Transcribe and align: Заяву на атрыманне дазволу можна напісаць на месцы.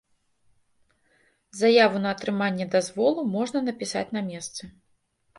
Заяву 1.59 1.99
на 2.05 2.09
атрыманне 2.15 2.67
дазволу 2.75 3.25
можна 3.35 3.61
напісаць 3.67 4.07
на 4.17 4.23
месцы. 4.31 4.63